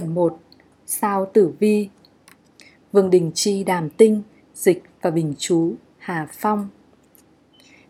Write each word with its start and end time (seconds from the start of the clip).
Phần 0.00 0.14
1 0.14 0.38
Sao 0.86 1.26
Tử 1.32 1.52
Vi 1.58 1.88
Vương 2.92 3.10
Đình 3.10 3.30
Chi 3.34 3.64
Đàm 3.64 3.90
Tinh 3.90 4.22
Dịch 4.54 4.82
và 5.02 5.10
Bình 5.10 5.34
Chú 5.38 5.74
Hà 5.98 6.26
Phong 6.32 6.68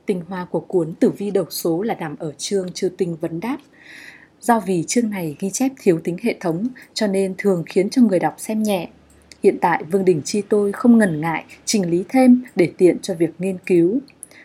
Tinh 0.07 0.23
hoa 0.29 0.45
của 0.51 0.61
cuốn 0.61 0.95
Tử 0.95 1.11
Vi 1.11 1.31
đầu 1.31 1.45
số 1.51 1.83
là 1.83 1.95
nằm 1.95 2.17
ở 2.19 2.33
chương 2.39 2.73
Chư 2.73 2.89
Tinh 2.89 3.17
Vấn 3.17 3.41
Đáp 3.41 3.57
Do 4.41 4.61
vì 4.61 4.85
chương 4.87 5.11
này 5.11 5.37
ghi 5.39 5.51
chép 5.51 5.73
thiếu 5.81 6.01
tính 6.05 6.17
hệ 6.23 6.37
thống 6.41 6.67
cho 6.95 7.07
nên 7.07 7.35
thường 7.39 7.63
khiến 7.67 7.91
cho 7.91 8.03
người 8.03 8.19
đọc 8.19 8.35
xem 8.39 8.63
nhẹ. 8.63 8.89
Hiện 9.43 9.59
tại 9.61 9.85
Vương 9.85 10.05
Đình 10.05 10.23
Chi 10.25 10.43
tôi 10.49 10.73
không 10.73 10.99
ngần 10.99 11.21
ngại 11.21 11.45
trình 11.65 11.91
lý 11.91 12.05
thêm 12.09 12.43
để 12.57 12.73
tiện 12.79 12.99
cho 13.03 13.15
việc 13.15 13.31
nghiên 13.39 13.59
cứu. 13.67 13.99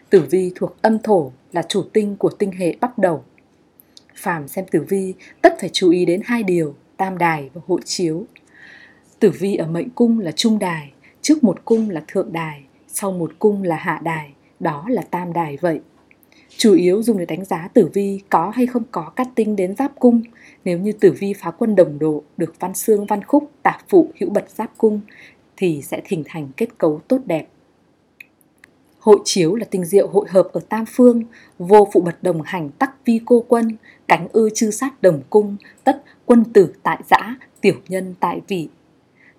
Tử 0.10 0.22
vi 0.30 0.52
thuộc 0.56 0.78
âm 0.82 1.00
thổ 1.00 1.32
là 1.52 1.62
chủ 1.70 1.84
tinh 1.94 2.16
của 2.16 2.30
tinh 2.30 2.52
hệ 2.52 2.76
bắt 2.82 2.98
đầu. 2.98 3.24
Phàm 4.16 4.48
xem 4.48 4.66
tử 4.72 4.86
vi 4.90 5.14
tất 5.42 5.54
phải 5.60 5.70
chú 5.74 5.90
ý 5.90 6.06
đến 6.06 6.22
hai 6.26 6.44
điều, 6.44 6.76
tam 7.02 7.18
đài 7.18 7.50
và 7.54 7.62
hội 7.68 7.82
chiếu. 7.86 8.26
Tử 9.20 9.32
vi 9.40 9.56
ở 9.56 9.68
mệnh 9.68 9.90
cung 9.90 10.20
là 10.20 10.32
trung 10.32 10.60
đài, 10.60 10.92
trước 11.22 11.44
một 11.44 11.66
cung 11.66 11.90
là 11.90 12.04
thượng 12.08 12.34
đài, 12.34 12.64
sau 12.88 13.12
một 13.12 13.32
cung 13.40 13.64
là 13.64 13.76
hạ 13.76 14.00
đài, 14.04 14.34
đó 14.60 14.86
là 14.90 15.02
tam 15.02 15.34
đài 15.34 15.58
vậy. 15.58 15.80
Chủ 16.58 16.74
yếu 16.74 17.04
dùng 17.04 17.18
để 17.18 17.26
đánh 17.26 17.46
giá 17.46 17.68
tử 17.74 17.90
vi 17.94 18.22
có 18.30 18.50
hay 18.56 18.68
không 18.68 18.84
có 18.92 19.12
cát 19.16 19.28
tinh 19.36 19.56
đến 19.56 19.76
giáp 19.76 20.00
cung. 20.00 20.22
Nếu 20.66 20.80
như 20.80 20.92
tử 20.92 21.12
vi 21.20 21.34
phá 21.34 21.52
quân 21.52 21.76
đồng 21.76 22.00
độ 22.00 22.24
được 22.38 22.56
văn 22.60 22.74
xương 22.74 23.06
văn 23.06 23.24
khúc 23.24 23.52
tạp 23.64 23.82
phụ 23.90 24.12
hữu 24.20 24.30
bật 24.30 24.50
giáp 24.50 24.78
cung 24.78 25.02
thì 25.58 25.82
sẽ 25.82 26.02
hình 26.06 26.24
thành 26.26 26.48
kết 26.58 26.78
cấu 26.78 27.02
tốt 27.08 27.20
đẹp. 27.26 27.48
Hội 29.02 29.20
chiếu 29.26 29.56
là 29.56 29.66
tình 29.66 29.86
diệu 29.86 30.08
hội 30.08 30.26
hợp 30.30 30.48
ở 30.54 30.62
tam 30.70 30.86
phương, 30.88 31.24
vô 31.60 31.88
phụ 31.94 32.02
bật 32.02 32.24
đồng 32.24 32.42
hành 32.42 32.70
tắc 32.70 33.06
vi 33.06 33.20
cô 33.26 33.46
quân, 33.48 33.78
cánh 34.08 34.28
ư 34.32 34.50
chư 34.56 34.72
sát 34.72 35.02
đồng 35.02 35.22
cung, 35.30 35.58
tất 35.84 36.04
quân 36.26 36.44
tử 36.54 36.74
tại 36.84 37.02
giã, 37.10 37.36
tiểu 37.62 37.76
nhân 37.88 38.16
tại 38.20 38.42
vị. 38.48 38.70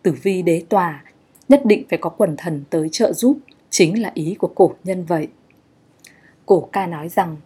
Tử 0.02 0.14
vi 0.22 0.42
đế 0.42 0.62
tòa, 0.68 1.04
nhất 1.48 1.62
định 1.64 1.84
phải 1.90 1.98
có 1.98 2.10
quần 2.10 2.36
thần 2.36 2.64
tới 2.70 2.88
trợ 2.92 3.12
giúp, 3.12 3.38
chính 3.70 4.02
là 4.02 4.10
ý 4.14 4.34
của 4.38 4.50
cổ 4.54 4.74
nhân 4.84 5.04
vậy. 5.04 5.28
Cổ 6.46 6.68
ca 6.72 6.86
nói 6.86 7.08
rằng, 7.08 7.36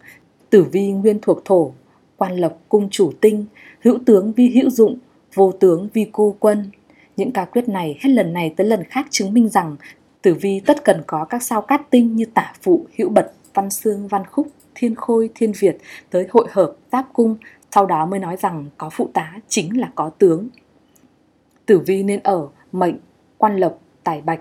tử 0.51 0.65
vi 0.73 0.93
nguyên 0.93 1.19
thuộc 1.23 1.45
thổ, 1.45 1.73
quan 2.17 2.37
lộc 2.37 2.59
cung 2.69 2.89
chủ 2.91 3.13
tinh, 3.21 3.47
hữu 3.81 3.99
tướng 4.07 4.33
vi 4.33 4.49
hữu 4.49 4.71
dụng, 4.71 4.99
vô 5.35 5.53
tướng 5.53 5.89
vi 5.93 6.07
cô 6.13 6.37
quân. 6.39 6.71
Những 7.17 7.33
ca 7.33 7.45
quyết 7.45 7.69
này 7.69 7.99
hết 8.01 8.11
lần 8.11 8.33
này 8.33 8.55
tới 8.57 8.67
lần 8.67 8.85
khác 8.85 9.07
chứng 9.11 9.35
minh 9.35 9.49
rằng 9.49 9.77
tử 10.23 10.35
vi 10.35 10.61
tất 10.67 10.85
cần 10.85 11.03
có 11.07 11.25
các 11.25 11.43
sao 11.43 11.63
cát 11.63 11.91
tinh 11.91 12.17
như 12.17 12.25
tả 12.35 12.53
phụ, 12.63 12.87
hữu 12.99 13.09
bật, 13.09 13.33
văn 13.55 13.71
xương, 13.71 14.09
văn 14.09 14.23
khúc, 14.31 14.49
thiên 14.75 14.95
khôi, 14.95 15.31
thiên 15.35 15.53
việt 15.59 15.79
tới 16.11 16.27
hội 16.31 16.47
hợp, 16.51 16.73
giáp 16.93 17.07
cung, 17.13 17.37
sau 17.75 17.87
đó 17.87 18.07
mới 18.07 18.21
nói 18.21 18.37
rằng 18.37 18.67
có 18.79 18.91
phụ 18.91 19.11
tá 19.15 19.33
chính 19.49 19.81
là 19.81 19.91
có 19.95 20.11
tướng. 20.11 20.49
Tử 21.67 21.79
vi 21.79 22.03
nên 22.03 22.21
ở 22.23 22.49
mệnh, 22.73 22.97
quan 23.39 23.57
lộc, 23.57 23.81
tài 24.05 24.21
bạch, 24.21 24.41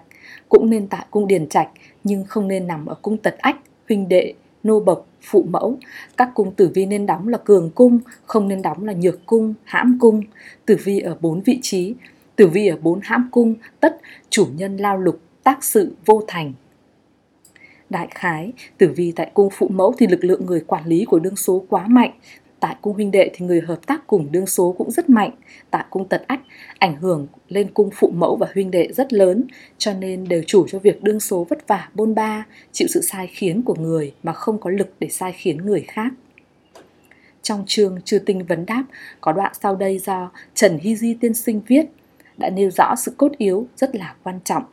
cũng 0.49 0.69
nên 0.69 0.87
tại 0.87 1.05
cung 1.11 1.27
điền 1.27 1.49
trạch 1.49 1.69
nhưng 2.03 2.23
không 2.23 2.47
nên 2.47 2.67
nằm 2.67 2.85
ở 2.85 2.95
cung 3.01 3.17
tật 3.17 3.37
ách, 3.37 3.57
huynh 3.89 4.09
đệ, 4.09 4.33
nô 4.63 4.79
bộc, 4.79 5.07
phụ 5.21 5.45
mẫu. 5.49 5.77
Các 6.17 6.31
cung 6.33 6.51
tử 6.51 6.71
vi 6.73 6.85
nên 6.85 7.05
đóng 7.05 7.27
là 7.27 7.37
cường 7.37 7.71
cung, 7.75 7.99
không 8.25 8.47
nên 8.47 8.61
đóng 8.61 8.85
là 8.85 8.93
nhược 8.93 9.25
cung, 9.25 9.53
hãm 9.63 9.97
cung. 10.01 10.21
Tử 10.65 10.77
vi 10.83 10.99
ở 10.99 11.17
bốn 11.21 11.41
vị 11.41 11.59
trí, 11.61 11.95
tử 12.35 12.47
vi 12.47 12.67
ở 12.67 12.77
bốn 12.81 12.99
hãm 13.03 13.29
cung, 13.31 13.55
tất 13.79 13.97
chủ 14.29 14.47
nhân 14.55 14.77
lao 14.77 14.97
lục, 14.97 15.19
tác 15.45 15.63
sự 15.63 15.95
vô 16.05 16.23
thành. 16.27 16.53
Đại 17.89 18.07
khái, 18.11 18.53
tử 18.77 18.93
vi 18.95 19.11
tại 19.15 19.31
cung 19.33 19.49
phụ 19.49 19.67
mẫu 19.67 19.93
thì 19.97 20.07
lực 20.07 20.23
lượng 20.23 20.45
người 20.45 20.59
quản 20.59 20.85
lý 20.85 21.05
của 21.05 21.19
đương 21.19 21.35
số 21.35 21.65
quá 21.69 21.88
mạnh, 21.88 22.11
tại 22.59 22.75
cung 22.81 22.93
huynh 22.93 23.11
đệ 23.11 23.31
thì 23.33 23.45
người 23.45 23.61
hợp 23.61 23.88
tác 23.88 24.07
cùng 24.07 24.27
đương 24.31 24.45
số 24.45 24.75
cũng 24.77 24.91
rất 24.91 25.09
mạnh, 25.09 25.31
tại 25.71 25.85
cung 25.89 26.07
tật 26.07 26.23
ách 26.27 26.39
ảnh 26.79 26.95
hưởng 26.95 27.27
lên 27.49 27.67
cung 27.73 27.89
phụ 27.93 28.11
mẫu 28.16 28.35
và 28.35 28.47
huynh 28.53 28.71
đệ 28.71 28.89
rất 28.93 29.13
lớn, 29.13 29.43
cho 29.77 29.93
nên 29.93 30.27
đều 30.27 30.43
chủ 30.47 30.67
cho 30.67 30.79
việc 30.79 31.03
đương 31.03 31.19
số 31.19 31.43
vất 31.49 31.67
vả 31.67 31.89
bôn 31.93 32.16
ba, 32.16 32.45
chịu 32.72 32.88
sự 32.88 33.01
sai 33.01 33.27
khiến 33.27 33.62
của 33.62 33.75
người 33.75 34.13
mà 34.23 34.33
không 34.33 34.59
có 34.59 34.69
lực 34.69 34.94
để 35.00 35.07
sai 35.09 35.31
khiến 35.31 35.57
người 35.57 35.85
khác. 35.88 36.13
Trong 37.41 37.63
chương 37.67 38.01
Chư 38.01 38.19
Tinh 38.19 38.45
Vấn 38.45 38.66
Đáp 38.66 38.83
có 39.22 39.31
đoạn 39.31 39.51
sau 39.62 39.75
đây 39.75 40.00
do 40.00 40.31
Trần 40.53 40.77
Hy 40.81 40.95
Di 40.95 41.13
tiên 41.13 41.33
sinh 41.33 41.62
viết 41.67 41.85
đã 42.38 42.50
nêu 42.50 42.72
rõ 42.72 42.95
sự 42.95 43.12
cốt 43.17 43.31
yếu 43.38 43.67
rất 43.77 43.95
là 43.95 44.16
quan 44.23 44.39
trọng. 44.44 44.63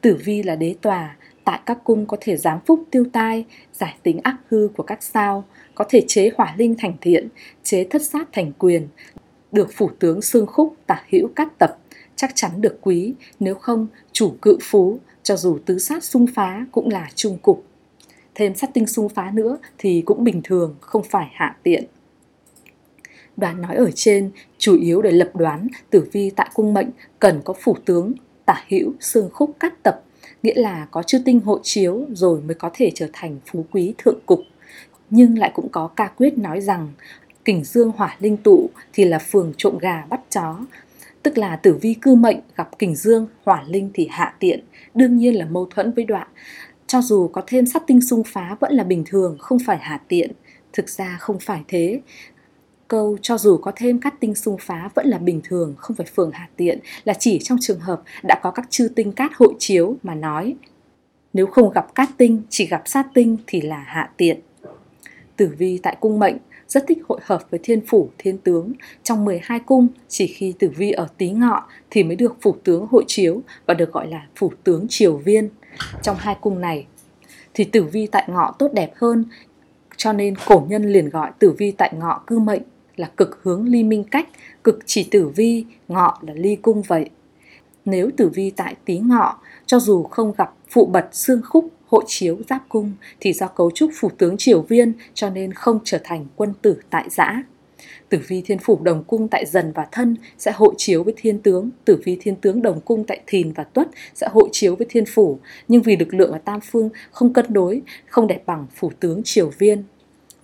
Tử 0.00 0.18
vi 0.24 0.42
là 0.42 0.56
đế 0.56 0.74
tòa, 0.82 1.16
tại 1.44 1.60
các 1.66 1.78
cung 1.84 2.06
có 2.06 2.16
thể 2.20 2.36
giám 2.36 2.58
phúc 2.66 2.84
tiêu 2.90 3.04
tai, 3.12 3.44
giải 3.72 3.96
tính 4.02 4.20
ác 4.22 4.36
hư 4.48 4.68
của 4.76 4.82
các 4.82 5.02
sao, 5.02 5.44
có 5.74 5.84
thể 5.88 6.04
chế 6.06 6.30
hỏa 6.36 6.54
linh 6.58 6.74
thành 6.78 6.96
thiện, 7.00 7.28
chế 7.62 7.84
thất 7.84 8.02
sát 8.02 8.28
thành 8.32 8.52
quyền, 8.58 8.88
được 9.52 9.68
phủ 9.72 9.90
tướng 9.98 10.22
xương 10.22 10.46
khúc 10.46 10.76
tả 10.86 11.02
hữu 11.12 11.28
cát 11.36 11.58
tập, 11.58 11.78
chắc 12.16 12.30
chắn 12.34 12.60
được 12.60 12.78
quý, 12.80 13.14
nếu 13.40 13.54
không 13.54 13.86
chủ 14.12 14.34
cự 14.42 14.58
phú, 14.62 14.98
cho 15.22 15.36
dù 15.36 15.58
tứ 15.66 15.78
sát 15.78 16.04
xung 16.04 16.26
phá 16.26 16.66
cũng 16.72 16.88
là 16.88 17.08
trung 17.14 17.38
cục. 17.38 17.64
Thêm 18.34 18.54
sát 18.54 18.70
tinh 18.74 18.86
xung 18.86 19.08
phá 19.08 19.30
nữa 19.34 19.58
thì 19.78 20.02
cũng 20.06 20.24
bình 20.24 20.40
thường, 20.44 20.76
không 20.80 21.02
phải 21.02 21.26
hạ 21.32 21.56
tiện. 21.62 21.84
Đoán 23.36 23.62
nói 23.62 23.76
ở 23.76 23.90
trên 23.94 24.30
chủ 24.58 24.78
yếu 24.80 25.02
để 25.02 25.10
lập 25.10 25.30
đoán 25.34 25.66
tử 25.90 26.08
vi 26.12 26.30
tại 26.30 26.50
cung 26.54 26.74
mệnh 26.74 26.88
cần 27.18 27.40
có 27.44 27.54
phủ 27.60 27.76
tướng, 27.84 28.12
tả 28.48 28.64
hữu, 28.68 28.92
xương 29.00 29.30
khúc 29.32 29.56
cát 29.60 29.82
tập, 29.82 30.02
nghĩa 30.42 30.54
là 30.54 30.86
có 30.90 31.02
chư 31.02 31.18
tinh 31.24 31.40
hộ 31.40 31.58
chiếu 31.62 32.06
rồi 32.12 32.40
mới 32.40 32.54
có 32.54 32.70
thể 32.74 32.90
trở 32.94 33.08
thành 33.12 33.38
phú 33.46 33.64
quý 33.70 33.94
thượng 33.98 34.18
cục. 34.26 34.40
Nhưng 35.10 35.38
lại 35.38 35.50
cũng 35.54 35.68
có 35.68 35.90
ca 35.96 36.08
quyết 36.16 36.38
nói 36.38 36.60
rằng 36.60 36.88
kình 37.44 37.64
dương 37.64 37.92
hỏa 37.96 38.16
linh 38.20 38.36
tụ 38.36 38.70
thì 38.92 39.04
là 39.04 39.18
phường 39.18 39.52
trộm 39.56 39.78
gà 39.78 40.04
bắt 40.10 40.20
chó. 40.30 40.58
Tức 41.22 41.38
là 41.38 41.56
tử 41.56 41.78
vi 41.80 41.94
cư 41.94 42.14
mệnh 42.14 42.38
gặp 42.56 42.78
kình 42.78 42.96
dương 42.96 43.26
hỏa 43.44 43.64
linh 43.66 43.90
thì 43.94 44.08
hạ 44.10 44.34
tiện. 44.38 44.60
Đương 44.94 45.16
nhiên 45.16 45.38
là 45.38 45.44
mâu 45.44 45.66
thuẫn 45.66 45.92
với 45.92 46.04
đoạn. 46.04 46.26
Cho 46.86 47.00
dù 47.00 47.28
có 47.28 47.42
thêm 47.46 47.66
sát 47.66 47.82
tinh 47.86 48.00
xung 48.00 48.22
phá 48.26 48.56
vẫn 48.60 48.72
là 48.72 48.84
bình 48.84 49.04
thường 49.06 49.36
không 49.38 49.58
phải 49.66 49.78
hạ 49.78 50.00
tiện. 50.08 50.30
Thực 50.72 50.88
ra 50.88 51.16
không 51.20 51.38
phải 51.40 51.62
thế 51.68 52.00
câu 52.88 53.18
cho 53.22 53.38
dù 53.38 53.56
có 53.56 53.72
thêm 53.76 54.00
cát 54.00 54.20
tinh 54.20 54.34
xung 54.34 54.56
phá 54.60 54.90
vẫn 54.94 55.06
là 55.06 55.18
bình 55.18 55.40
thường 55.44 55.74
không 55.78 55.96
phải 55.96 56.06
phường 56.14 56.30
hạ 56.30 56.48
tiện 56.56 56.78
là 57.04 57.14
chỉ 57.14 57.38
trong 57.42 57.58
trường 57.60 57.80
hợp 57.80 58.02
đã 58.22 58.40
có 58.42 58.50
các 58.50 58.66
chư 58.70 58.88
tinh 58.96 59.12
cát 59.12 59.30
hội 59.34 59.54
chiếu 59.58 59.96
mà 60.02 60.14
nói 60.14 60.56
nếu 61.32 61.46
không 61.46 61.70
gặp 61.70 61.94
cát 61.94 62.08
tinh 62.16 62.42
chỉ 62.48 62.66
gặp 62.66 62.82
sát 62.84 63.06
tinh 63.14 63.36
thì 63.46 63.60
là 63.60 63.78
hạ 63.78 64.10
tiện 64.16 64.40
Tử 65.38 65.54
vi 65.58 65.78
tại 65.82 65.96
cung 66.00 66.18
mệnh 66.18 66.36
rất 66.68 66.84
thích 66.88 66.98
hội 67.08 67.20
hợp 67.22 67.42
với 67.50 67.60
thiên 67.62 67.80
phủ, 67.86 68.10
thiên 68.18 68.38
tướng. 68.38 68.72
Trong 69.02 69.24
12 69.24 69.60
cung, 69.60 69.88
chỉ 70.08 70.26
khi 70.26 70.54
tử 70.58 70.70
vi 70.76 70.92
ở 70.92 71.08
tí 71.18 71.30
ngọ 71.30 71.66
thì 71.90 72.02
mới 72.02 72.16
được 72.16 72.36
phủ 72.40 72.56
tướng 72.64 72.86
hội 72.86 73.04
chiếu 73.06 73.42
và 73.66 73.74
được 73.74 73.92
gọi 73.92 74.06
là 74.06 74.26
phủ 74.36 74.52
tướng 74.64 74.86
triều 74.88 75.16
viên. 75.16 75.48
Trong 76.02 76.16
hai 76.18 76.36
cung 76.40 76.60
này 76.60 76.86
thì 77.54 77.64
tử 77.64 77.82
vi 77.82 78.06
tại 78.06 78.24
ngọ 78.28 78.54
tốt 78.58 78.68
đẹp 78.72 78.92
hơn, 78.94 79.24
cho 79.96 80.12
nên 80.12 80.34
cổ 80.46 80.66
nhân 80.68 80.92
liền 80.92 81.10
gọi 81.10 81.30
tử 81.38 81.54
vi 81.58 81.70
tại 81.70 81.92
ngọ 81.98 82.22
cư 82.26 82.38
mệnh 82.38 82.62
là 82.98 83.10
cực 83.16 83.40
hướng 83.42 83.66
ly 83.68 83.84
minh 83.84 84.04
cách, 84.04 84.28
cực 84.64 84.78
chỉ 84.86 85.08
tử 85.10 85.28
vi, 85.28 85.64
ngọ 85.88 86.18
là 86.26 86.32
ly 86.36 86.56
cung 86.56 86.82
vậy. 86.82 87.10
Nếu 87.84 88.10
tử 88.16 88.30
vi 88.34 88.50
tại 88.50 88.74
tí 88.84 88.98
ngọ, 88.98 89.38
cho 89.66 89.78
dù 89.78 90.02
không 90.02 90.32
gặp 90.38 90.54
phụ 90.68 90.86
bật 90.86 91.08
xương 91.12 91.40
khúc 91.44 91.68
hộ 91.86 92.02
chiếu 92.06 92.38
giáp 92.48 92.68
cung 92.68 92.92
thì 93.20 93.32
do 93.32 93.46
cấu 93.46 93.70
trúc 93.70 93.90
phủ 93.94 94.10
tướng 94.18 94.36
triều 94.36 94.62
viên 94.62 94.92
cho 95.14 95.30
nên 95.30 95.52
không 95.52 95.78
trở 95.84 95.98
thành 96.04 96.26
quân 96.36 96.52
tử 96.62 96.80
tại 96.90 97.08
giã. 97.10 97.42
Tử 98.08 98.18
vi 98.28 98.42
thiên 98.42 98.58
phủ 98.58 98.78
đồng 98.82 99.04
cung 99.04 99.28
tại 99.28 99.46
dần 99.46 99.72
và 99.74 99.86
thân 99.92 100.16
sẽ 100.38 100.52
hội 100.52 100.74
chiếu 100.76 101.04
với 101.04 101.14
thiên 101.16 101.38
tướng, 101.38 101.70
tử 101.84 102.00
vi 102.04 102.18
thiên 102.20 102.36
tướng 102.36 102.62
đồng 102.62 102.80
cung 102.80 103.04
tại 103.04 103.20
thìn 103.26 103.52
và 103.52 103.64
tuất 103.64 103.88
sẽ 104.14 104.28
hội 104.32 104.48
chiếu 104.52 104.76
với 104.76 104.86
thiên 104.90 105.04
phủ, 105.06 105.38
nhưng 105.68 105.82
vì 105.82 105.96
lực 105.96 106.14
lượng 106.14 106.32
ở 106.32 106.38
tam 106.38 106.60
phương 106.60 106.88
không 107.10 107.32
cân 107.32 107.46
đối, 107.48 107.82
không 108.06 108.26
đẹp 108.26 108.42
bằng 108.46 108.66
phủ 108.74 108.90
tướng 109.00 109.22
triều 109.24 109.50
viên. 109.58 109.82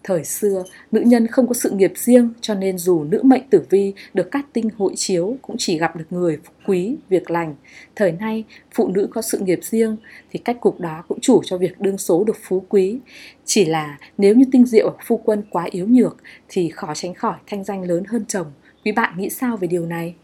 Thời 0.04 0.24
xưa, 0.24 0.64
nữ 0.92 1.00
nhân 1.00 1.26
không 1.26 1.48
có 1.48 1.54
sự 1.54 1.70
nghiệp 1.70 1.92
riêng 1.96 2.32
cho 2.40 2.54
nên 2.54 2.78
dù 2.78 3.04
nữ 3.04 3.20
mệnh 3.24 3.42
tử 3.50 3.62
vi 3.70 3.92
được 4.14 4.30
cát 4.30 4.44
tinh 4.52 4.68
hội 4.78 4.92
chiếu 4.96 5.36
cũng 5.42 5.56
chỉ 5.58 5.78
gặp 5.78 5.96
được 5.96 6.04
người 6.10 6.38
quý, 6.66 6.96
việc 7.08 7.30
lành. 7.30 7.54
Thời 7.96 8.12
nay, 8.12 8.44
phụ 8.74 8.88
nữ 8.88 9.08
có 9.10 9.22
sự 9.22 9.38
nghiệp 9.38 9.60
riêng 9.62 9.96
thì 10.30 10.38
cách 10.38 10.60
cục 10.60 10.80
đó 10.80 11.04
cũng 11.08 11.20
chủ 11.20 11.42
cho 11.44 11.58
việc 11.58 11.80
đương 11.80 11.98
số 11.98 12.24
được 12.24 12.36
phú 12.42 12.64
quý. 12.68 12.98
Chỉ 13.44 13.64
là 13.64 13.98
nếu 14.18 14.34
như 14.34 14.44
tinh 14.52 14.66
diệu 14.66 14.96
phu 15.06 15.16
quân 15.16 15.42
quá 15.50 15.66
yếu 15.70 15.86
nhược 15.88 16.16
thì 16.48 16.68
khó 16.68 16.94
tránh 16.94 17.14
khỏi 17.14 17.36
thanh 17.46 17.64
danh 17.64 17.82
lớn 17.82 18.04
hơn 18.08 18.24
chồng. 18.28 18.46
Quý 18.84 18.92
bạn 18.92 19.18
nghĩ 19.18 19.30
sao 19.30 19.56
về 19.56 19.68
điều 19.68 19.86
này? 19.86 20.14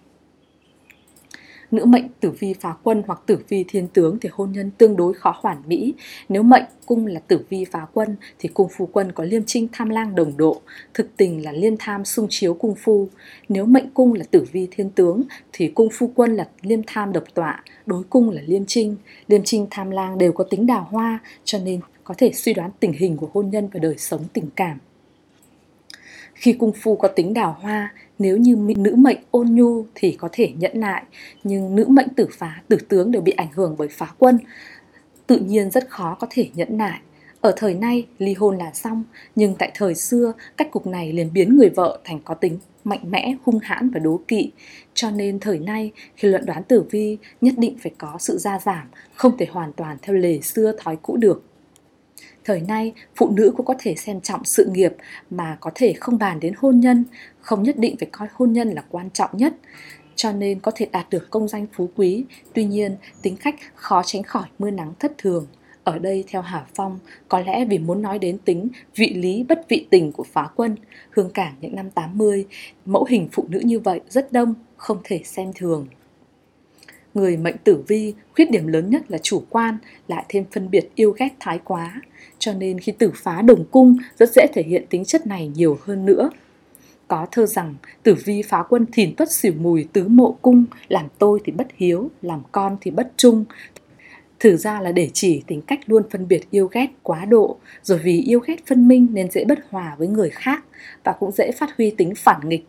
Nữ 1.71 1.85
mệnh 1.85 2.09
tử 2.21 2.31
vi 2.31 2.55
phá 2.61 2.75
quân 2.83 3.03
hoặc 3.07 3.21
tử 3.27 3.39
vi 3.49 3.65
thiên 3.69 3.89
tướng 3.89 4.19
thì 4.21 4.29
hôn 4.33 4.53
nhân 4.53 4.71
tương 4.79 4.97
đối 4.97 5.15
khó 5.15 5.35
hoàn 5.41 5.63
mỹ. 5.67 5.95
Nếu 6.29 6.43
mệnh 6.43 6.65
cung 6.87 7.07
là 7.07 7.21
tử 7.21 7.41
vi 7.49 7.65
phá 7.65 7.87
quân 7.93 8.17
thì 8.39 8.49
cung 8.49 8.69
phu 8.77 8.87
quân 8.87 9.13
có 9.13 9.25
liêm 9.25 9.43
trinh 9.47 9.69
tham 9.73 9.89
lang 9.89 10.15
đồng 10.15 10.37
độ, 10.37 10.61
thực 10.95 11.17
tình 11.17 11.45
là 11.45 11.53
liên 11.53 11.77
tham 11.79 12.05
sung 12.05 12.27
chiếu 12.31 12.55
cung 12.55 12.75
phu. 12.75 13.09
Nếu 13.49 13.67
mệnh 13.67 13.91
cung 13.95 14.13
là 14.15 14.25
tử 14.31 14.45
vi 14.53 14.69
thiên 14.71 14.91
tướng 14.91 15.23
thì 15.53 15.69
cung 15.69 15.89
phu 15.93 16.13
quân 16.15 16.37
là 16.37 16.49
liêm 16.63 16.81
tham 16.87 17.13
độc 17.13 17.25
tọa, 17.35 17.65
đối 17.87 18.03
cung 18.03 18.31
là 18.31 18.43
liêm 18.47 18.65
trinh. 18.67 18.97
Liêm 19.29 19.41
trinh 19.45 19.67
tham 19.71 19.91
lang 19.91 20.19
đều 20.19 20.33
có 20.33 20.45
tính 20.45 20.67
đào 20.67 20.89
hoa 20.91 21.19
cho 21.45 21.59
nên 21.59 21.81
có 22.05 22.15
thể 22.19 22.33
suy 22.33 22.55
đoán 22.55 22.71
tình 22.81 22.93
hình 22.93 23.17
của 23.17 23.29
hôn 23.33 23.51
nhân 23.51 23.69
và 23.73 23.81
đời 23.81 23.95
sống 23.99 24.25
tình 24.33 24.47
cảm 24.57 24.79
khi 26.41 26.53
cung 26.53 26.73
phu 26.73 26.97
có 26.97 27.09
tính 27.09 27.35
đào 27.35 27.57
hoa, 27.61 27.93
nếu 28.19 28.37
như 28.37 28.57
nữ 28.57 28.95
mệnh 28.95 29.19
ôn 29.31 29.47
nhu 29.51 29.85
thì 29.95 30.13
có 30.13 30.29
thể 30.33 30.53
nhẫn 30.59 30.81
nại, 30.81 31.03
nhưng 31.45 31.77
nữ 31.77 31.85
mệnh 31.89 32.09
tử 32.09 32.29
phá, 32.33 32.63
tử 32.69 32.77
tướng 32.89 33.11
đều 33.11 33.23
bị 33.23 33.33
ảnh 33.33 33.53
hưởng 33.53 33.75
bởi 33.79 33.89
phá 33.89 34.07
quân, 34.19 34.39
tự 35.27 35.39
nhiên 35.39 35.71
rất 35.71 35.91
khó 35.91 36.17
có 36.21 36.27
thể 36.31 36.51
nhẫn 36.55 36.79
nại. 36.79 37.01
Ở 37.41 37.53
thời 37.57 37.75
nay, 37.75 38.07
ly 38.19 38.35
hôn 38.35 38.59
là 38.59 38.73
xong, 38.75 39.05
nhưng 39.37 39.55
tại 39.59 39.71
thời 39.75 39.95
xưa, 39.95 40.33
cách 40.57 40.71
cục 40.71 40.87
này 40.87 41.13
liền 41.13 41.33
biến 41.33 41.57
người 41.57 41.69
vợ 41.69 41.99
thành 42.05 42.21
có 42.25 42.35
tính 42.35 42.59
mạnh 42.85 43.11
mẽ, 43.11 43.35
hung 43.45 43.59
hãn 43.59 43.91
và 43.91 44.01
đố 44.01 44.21
kỵ. 44.29 44.51
Cho 44.95 45.11
nên 45.11 45.41
thời 45.41 45.59
nay, 45.59 45.93
khi 46.17 46.29
luận 46.29 46.47
đoán 46.47 46.63
tử 46.63 46.85
vi, 46.91 47.19
nhất 47.41 47.55
định 47.59 47.79
phải 47.83 47.93
có 47.99 48.17
sự 48.19 48.39
gia 48.39 48.59
giảm, 48.59 48.87
không 49.15 49.37
thể 49.39 49.47
hoàn 49.51 49.73
toàn 49.73 49.97
theo 50.03 50.17
lề 50.17 50.41
xưa 50.41 50.73
thói 50.79 50.97
cũ 51.03 51.17
được. 51.17 51.50
Thời 52.45 52.61
nay, 52.61 52.93
phụ 53.17 53.31
nữ 53.31 53.53
cũng 53.57 53.67
có 53.67 53.75
thể 53.79 53.95
xem 53.95 54.21
trọng 54.21 54.45
sự 54.45 54.71
nghiệp 54.73 54.93
mà 55.31 55.57
có 55.61 55.71
thể 55.75 55.93
không 55.93 56.19
bàn 56.19 56.41
đến 56.41 56.55
hôn 56.57 56.81
nhân, 56.81 57.05
không 57.41 57.63
nhất 57.63 57.79
định 57.79 57.97
phải 58.01 58.09
coi 58.13 58.29
hôn 58.33 58.53
nhân 58.53 58.69
là 58.69 58.85
quan 58.91 59.11
trọng 59.11 59.31
nhất 59.33 59.55
cho 60.21 60.33
nên 60.33 60.61
có 60.61 60.73
thể 60.75 60.87
đạt 60.93 61.11
được 61.11 61.31
công 61.31 61.49
danh 61.49 61.67
phú 61.73 61.91
quý, 61.97 62.25
tuy 62.55 62.65
nhiên 62.65 62.97
tính 63.23 63.37
cách 63.37 63.55
khó 63.75 64.03
tránh 64.07 64.23
khỏi 64.23 64.49
mưa 64.59 64.71
nắng 64.71 64.93
thất 64.99 65.13
thường. 65.19 65.47
Ở 65.85 65.99
đây 65.99 66.25
theo 66.29 66.43
Hà 66.43 66.67
Phong, 66.75 66.99
có 67.29 67.41
lẽ 67.41 67.65
vì 67.65 67.79
muốn 67.79 68.03
nói 68.03 68.19
đến 68.19 68.39
tính 68.39 68.69
vị 68.97 69.15
lý 69.15 69.45
bất 69.49 69.69
vị 69.69 69.87
tình 69.91 70.13
của 70.13 70.25
phá 70.33 70.49
quân, 70.57 70.77
hương 71.11 71.31
cảng 71.31 71.55
những 71.61 71.77
năm 71.77 71.91
80, 71.91 72.47
mẫu 72.85 73.05
hình 73.05 73.29
phụ 73.33 73.45
nữ 73.49 73.61
như 73.65 73.81
vậy 73.81 74.01
rất 74.09 74.33
đông, 74.33 74.55
không 74.77 74.99
thể 75.05 75.21
xem 75.25 75.53
thường. 75.55 75.87
Người 77.15 77.37
mệnh 77.37 77.57
tử 77.65 77.85
vi, 77.87 78.15
khuyết 78.35 78.51
điểm 78.51 78.67
lớn 78.67 78.91
nhất 78.91 79.11
là 79.11 79.19
chủ 79.23 79.43
quan, 79.51 79.79
lại 80.09 80.25
thêm 80.29 80.45
phân 80.53 80.71
biệt 80.71 80.91
yêu 80.95 81.11
ghét 81.19 81.29
thái 81.41 81.61
quá. 81.65 82.03
Cho 82.39 82.53
nên 82.53 82.79
khi 82.79 82.93
tử 82.93 83.13
phá 83.15 83.43
đồng 83.43 83.65
cung, 83.71 83.97
rất 84.19 84.31
dễ 84.33 84.47
thể 84.55 84.63
hiện 84.63 84.87
tính 84.91 85.05
chất 85.05 85.27
này 85.27 85.49
nhiều 85.49 85.79
hơn 85.83 86.07
nữa. 86.07 86.31
Có 87.09 87.27
thơ 87.33 87.47
rằng, 87.47 87.75
tử 88.03 88.15
vi 88.25 88.43
phá 88.43 88.63
quân 88.69 88.87
thìn 88.93 89.15
tuất 89.17 89.33
xỉu 89.33 89.53
mùi 89.61 89.89
tứ 89.93 90.09
mộ 90.09 90.37
cung, 90.43 90.65
làm 90.89 91.07
tôi 91.19 91.41
thì 91.45 91.53
bất 91.53 91.67
hiếu, 91.77 92.11
làm 92.23 92.43
con 92.53 92.77
thì 92.81 92.91
bất 92.91 93.13
trung. 93.17 93.45
Thử 94.41 94.57
ra 94.57 94.81
là 94.81 94.93
để 94.93 95.11
chỉ 95.13 95.43
tính 95.47 95.63
cách 95.63 95.81
luôn 95.87 96.03
phân 96.11 96.29
biệt 96.29 96.51
yêu 96.51 96.69
ghét 96.73 96.87
quá 97.03 97.25
độ, 97.25 97.57
rồi 97.83 97.99
vì 97.99 98.21
yêu 98.21 98.41
ghét 98.47 98.67
phân 98.67 98.89
minh 98.89 99.07
nên 99.13 99.31
dễ 99.31 99.45
bất 99.45 99.59
hòa 99.71 99.95
với 99.99 100.09
người 100.09 100.31
khác 100.31 100.65
và 101.05 101.13
cũng 101.13 101.31
dễ 101.31 101.53
phát 101.53 101.77
huy 101.77 101.91
tính 101.91 102.13
phản 102.17 102.49
nghịch. 102.49 102.67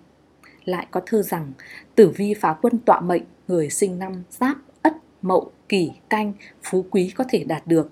Lại 0.66 0.88
có 0.92 1.02
thơ 1.06 1.22
rằng, 1.22 1.52
tử 1.96 2.10
vi 2.10 2.34
phá 2.34 2.56
quân 2.62 2.80
tọa 2.86 3.02
mệnh, 3.02 3.24
người 3.48 3.70
sinh 3.70 4.00
năm 4.00 4.24
giáp, 4.30 4.58
ất, 4.82 4.94
mậu, 5.22 5.52
kỷ, 5.70 5.92
canh, 6.10 6.34
phú 6.64 6.86
quý 6.92 7.12
có 7.16 7.24
thể 7.30 7.44
đạt 7.44 7.68
được 7.68 7.90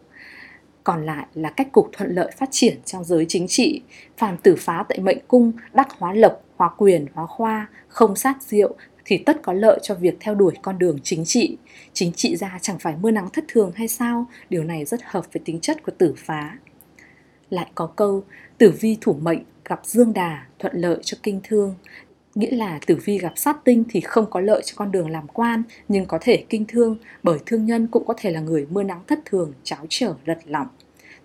còn 0.89 1.05
lại 1.05 1.25
là 1.33 1.49
cách 1.49 1.71
cục 1.71 1.89
thuận 1.91 2.15
lợi 2.15 2.31
phát 2.37 2.49
triển 2.51 2.77
trong 2.85 3.03
giới 3.03 3.25
chính 3.29 3.47
trị. 3.47 3.81
Phàm 4.17 4.37
tử 4.37 4.55
phá 4.59 4.85
tại 4.89 4.99
mệnh 4.99 5.17
cung, 5.27 5.51
đắc 5.73 5.87
hóa 5.91 6.13
lộc, 6.13 6.43
hóa 6.55 6.69
quyền, 6.77 7.05
hóa 7.13 7.25
khoa, 7.25 7.67
không 7.87 8.15
sát 8.15 8.37
diệu 8.41 8.75
thì 9.05 9.17
tất 9.17 9.39
có 9.43 9.53
lợi 9.53 9.79
cho 9.83 9.95
việc 9.95 10.17
theo 10.19 10.35
đuổi 10.35 10.53
con 10.61 10.77
đường 10.77 10.99
chính 11.03 11.25
trị. 11.25 11.57
Chính 11.93 12.13
trị 12.13 12.35
ra 12.35 12.59
chẳng 12.61 12.79
phải 12.79 12.95
mưa 13.01 13.11
nắng 13.11 13.29
thất 13.29 13.43
thường 13.47 13.71
hay 13.75 13.87
sao? 13.87 14.25
Điều 14.49 14.63
này 14.63 14.85
rất 14.85 14.99
hợp 15.03 15.33
với 15.33 15.41
tính 15.45 15.59
chất 15.59 15.83
của 15.83 15.91
tử 15.97 16.13
phá. 16.17 16.57
Lại 17.49 17.71
có 17.75 17.87
câu, 17.87 18.23
tử 18.57 18.73
vi 18.79 18.97
thủ 19.01 19.13
mệnh 19.21 19.43
gặp 19.65 19.81
dương 19.83 20.13
đà, 20.13 20.45
thuận 20.59 20.75
lợi 20.75 20.99
cho 21.01 21.17
kinh 21.23 21.39
thương. 21.43 21.75
Nghĩa 22.39 22.51
là 22.51 22.79
tử 22.85 22.97
vi 23.05 23.17
gặp 23.17 23.33
sát 23.35 23.57
tinh 23.63 23.83
thì 23.89 24.01
không 24.01 24.25
có 24.29 24.39
lợi 24.39 24.61
cho 24.65 24.73
con 24.75 24.91
đường 24.91 25.09
làm 25.09 25.27
quan, 25.27 25.63
nhưng 25.87 26.05
có 26.05 26.17
thể 26.21 26.45
kinh 26.49 26.65
thương, 26.67 26.97
bởi 27.23 27.39
thương 27.45 27.65
nhân 27.65 27.87
cũng 27.87 28.05
có 28.05 28.13
thể 28.17 28.31
là 28.31 28.39
người 28.39 28.67
mưa 28.69 28.83
nắng 28.83 29.01
thất 29.07 29.19
thường, 29.25 29.53
cháo 29.63 29.85
trở 29.89 30.13
lật 30.25 30.37
lỏng. 30.45 30.67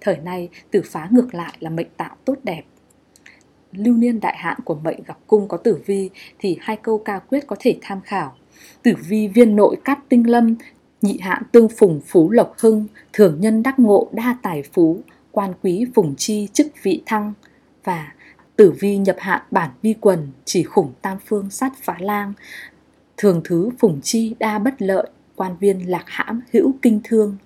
Thời 0.00 0.16
nay, 0.16 0.48
tử 0.70 0.82
phá 0.84 1.08
ngược 1.10 1.34
lại 1.34 1.56
là 1.60 1.70
mệnh 1.70 1.86
tạo 1.96 2.16
tốt 2.24 2.34
đẹp. 2.42 2.62
Lưu 3.72 3.96
niên 3.96 4.20
đại 4.20 4.36
hạn 4.36 4.56
của 4.64 4.74
mệnh 4.74 5.02
gặp 5.06 5.18
cung 5.26 5.48
có 5.48 5.56
tử 5.56 5.78
vi 5.86 6.10
thì 6.38 6.58
hai 6.60 6.76
câu 6.76 6.98
ca 6.98 7.18
quyết 7.18 7.46
có 7.46 7.56
thể 7.60 7.78
tham 7.82 8.00
khảo. 8.00 8.36
Tử 8.82 8.94
vi 9.08 9.28
viên 9.28 9.56
nội 9.56 9.76
cát 9.84 9.98
tinh 10.08 10.30
lâm, 10.30 10.54
nhị 11.02 11.18
hạn 11.18 11.42
tương 11.52 11.68
phùng 11.68 12.00
phú 12.06 12.30
lộc 12.30 12.54
hưng, 12.58 12.86
thường 13.12 13.40
nhân 13.40 13.62
đắc 13.62 13.78
ngộ 13.78 14.08
đa 14.12 14.36
tài 14.42 14.62
phú, 14.72 15.00
quan 15.32 15.52
quý 15.62 15.86
phùng 15.94 16.14
chi 16.16 16.48
chức 16.52 16.66
vị 16.82 17.02
thăng 17.06 17.32
và 17.84 18.12
tử 18.56 18.74
vi 18.80 18.96
nhập 18.96 19.16
hạn 19.18 19.42
bản 19.50 19.70
vi 19.82 19.94
quần 20.00 20.28
chỉ 20.44 20.62
khủng 20.62 20.92
tam 21.02 21.18
phương 21.26 21.50
sát 21.50 21.72
phá 21.82 21.96
lang 22.00 22.32
thường 23.16 23.40
thứ 23.44 23.70
phùng 23.78 24.00
chi 24.00 24.34
đa 24.38 24.58
bất 24.58 24.82
lợi 24.82 25.08
quan 25.36 25.56
viên 25.60 25.90
lạc 25.90 26.04
hãm 26.06 26.40
hữu 26.52 26.72
kinh 26.82 27.00
thương 27.04 27.36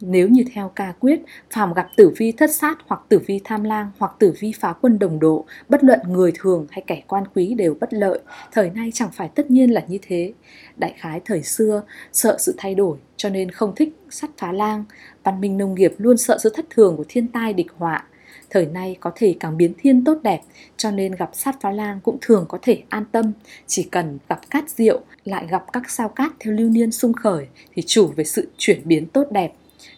nếu 0.00 0.28
như 0.28 0.44
theo 0.54 0.72
ca 0.76 0.92
quyết, 1.00 1.20
phàm 1.50 1.72
gặp 1.74 1.88
tử 1.96 2.12
vi 2.16 2.32
thất 2.32 2.54
sát 2.54 2.78
hoặc 2.86 3.00
tử 3.08 3.18
vi 3.26 3.40
tham 3.44 3.64
lang 3.64 3.90
hoặc 3.98 4.12
tử 4.18 4.34
vi 4.38 4.52
phá 4.60 4.72
quân 4.80 4.98
đồng 4.98 5.18
độ, 5.18 5.44
bất 5.68 5.84
luận 5.84 6.00
người 6.08 6.32
thường 6.34 6.66
hay 6.70 6.84
kẻ 6.86 7.02
quan 7.06 7.24
quý 7.34 7.54
đều 7.54 7.76
bất 7.80 7.92
lợi. 7.92 8.20
Thời 8.52 8.70
nay 8.70 8.90
chẳng 8.94 9.10
phải 9.12 9.28
tất 9.28 9.50
nhiên 9.50 9.74
là 9.74 9.84
như 9.88 9.98
thế. 10.02 10.32
Đại 10.76 10.94
khái 10.98 11.20
thời 11.24 11.42
xưa, 11.42 11.82
sợ 12.12 12.36
sự 12.38 12.54
thay 12.58 12.74
đổi 12.74 12.98
cho 13.16 13.28
nên 13.28 13.50
không 13.50 13.74
thích 13.74 13.96
sắt 14.10 14.30
phá 14.38 14.52
lang. 14.52 14.84
Văn 15.24 15.40
minh 15.40 15.58
nông 15.58 15.74
nghiệp 15.74 15.94
luôn 15.98 16.16
sợ 16.16 16.38
sự 16.42 16.52
thất 16.54 16.66
thường 16.70 16.96
của 16.96 17.04
thiên 17.08 17.28
tai 17.28 17.52
địch 17.52 17.72
họa. 17.76 18.04
Thời 18.50 18.66
nay 18.66 18.96
có 19.00 19.12
thể 19.14 19.36
càng 19.40 19.56
biến 19.56 19.72
thiên 19.78 20.04
tốt 20.04 20.18
đẹp, 20.22 20.40
cho 20.76 20.90
nên 20.90 21.12
gặp 21.12 21.30
sát 21.32 21.56
phá 21.60 21.70
lang 21.70 22.00
cũng 22.02 22.18
thường 22.20 22.44
có 22.48 22.58
thể 22.62 22.82
an 22.88 23.04
tâm. 23.12 23.32
Chỉ 23.66 23.82
cần 23.82 24.18
gặp 24.28 24.50
cát 24.50 24.70
diệu, 24.70 25.00
lại 25.24 25.46
gặp 25.50 25.64
các 25.72 25.90
sao 25.90 26.08
cát 26.08 26.32
theo 26.40 26.54
lưu 26.54 26.70
niên 26.70 26.92
sung 26.92 27.12
khởi 27.12 27.46
thì 27.74 27.82
chủ 27.86 28.06
về 28.06 28.24
sự 28.24 28.48
chuyển 28.58 28.80
biến 28.84 29.06
tốt 29.06 29.24
đẹp 29.30 29.52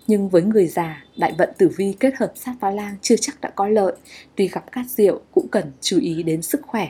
nhưng 0.07 0.29
với 0.29 0.43
người 0.43 0.67
già, 0.67 1.05
đại 1.17 1.33
vận 1.39 1.49
tử 1.59 1.71
vi 1.77 1.95
kết 2.01 2.15
hợp 2.17 2.33
sát 2.35 2.55
phá 2.61 2.71
lang 2.71 2.97
chưa 3.03 3.17
chắc 3.17 3.41
đã 3.41 3.51
có 3.51 3.69
lợi. 3.69 3.93
Tuy 4.37 4.49
gặp 4.49 4.73
cát 4.73 4.87
rượu 4.87 5.21
cũng 5.33 5.49
cần 5.49 5.73
chú 5.81 5.99
ý 6.01 6.23
đến 6.23 6.43
sức 6.43 6.61
khỏe. 6.67 6.89